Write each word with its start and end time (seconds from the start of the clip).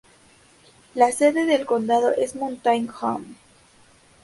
La 0.95 1.11
sede 1.11 1.45
del 1.45 1.67
condado 1.67 2.11
es 2.11 2.35
Mountain 2.35 2.89
Home. 3.01 3.35